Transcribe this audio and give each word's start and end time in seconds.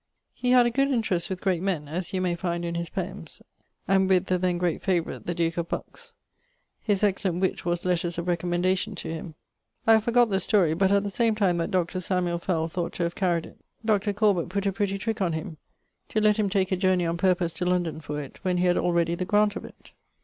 He 0.33 0.49
had 0.49 0.65
a 0.65 0.71
good 0.71 0.89
interest 0.89 1.29
with 1.29 1.41
great 1.41 1.61
men, 1.61 1.87
as 1.87 2.11
you 2.11 2.21
may 2.21 2.33
find 2.33 2.65
in 2.65 2.73
his 2.73 2.89
poems, 2.89 3.39
and 3.87 4.09
with 4.09 4.25
the 4.25 4.39
then 4.39 4.57
great 4.57 4.81
favourite, 4.81 5.27
the 5.27 5.35
duke 5.35 5.57
of 5.57 5.69
Bucks; 5.69 6.11
his 6.81 7.03
excellent 7.03 7.39
witt 7.39 7.65
was 7.65 7.85
lettres 7.85 8.17
of 8.17 8.27
recommendation 8.27 8.95
to 8.95 9.13
him. 9.13 9.35
I 9.85 9.93
have 9.93 10.05
forgott 10.05 10.31
the 10.31 10.39
story, 10.39 10.73
but 10.73 10.91
at 10.91 11.03
the 11.03 11.11
same 11.11 11.35
time 11.35 11.57
that 11.57 11.69
Dr. 11.69 11.99
Fell 11.99 12.67
thought 12.67 12.93
to 12.93 13.03
have 13.03 13.13
carried 13.13 13.45
it, 13.45 13.59
Dr. 13.85 14.11
Corbet 14.11 14.49
putt 14.49 14.65
a 14.65 14.71
pretty 14.73 14.97
trick 14.97 15.21
on 15.21 15.57
to 16.09 16.19
lett 16.19 16.37
him 16.39 16.49
take 16.49 16.71
a 16.71 16.77
journey 16.77 17.05
on 17.05 17.15
purpose 17.17 17.53
to 17.53 17.65
London 17.65 18.01
for 18.01 18.19
it, 18.19 18.39
when 18.43 18.57
he 18.57 18.65
had 18.65 18.77
already 18.79 19.13
the 19.13 19.25
graunt 19.27 19.55
of 19.55 19.63
it. 19.65 19.91